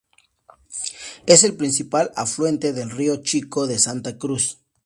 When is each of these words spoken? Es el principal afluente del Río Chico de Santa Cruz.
Es 1.27 1.43
el 1.43 1.55
principal 1.55 2.09
afluente 2.15 2.73
del 2.73 2.89
Río 2.89 3.17
Chico 3.17 3.67
de 3.67 3.77
Santa 3.77 4.17
Cruz. 4.17 4.57